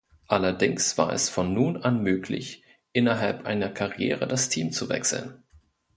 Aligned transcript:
Allerdings 0.25 0.97
war 0.97 1.13
es 1.13 1.29
von 1.29 1.53
nun 1.53 1.77
an 1.77 2.01
möglich, 2.01 2.63
innerhalb 2.91 3.45
einer 3.45 3.69
Karriere 3.69 4.25
das 4.25 4.49
Team 4.49 4.71
zu 4.71 4.89
wechseln. 4.89 5.43